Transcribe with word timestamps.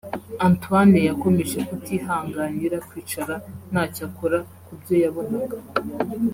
Antoine 0.47 0.99
yakomeje 1.09 1.57
kutihanganira 1.67 2.77
kwicara 2.87 3.33
ntacyo 3.71 4.03
akora 4.09 4.37
kubyo 4.65 4.95
yabonaga 5.03 5.57